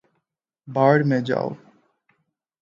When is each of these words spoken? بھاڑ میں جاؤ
بھاڑ 0.67 1.03
میں 1.03 1.19
جاؤ 1.21 1.49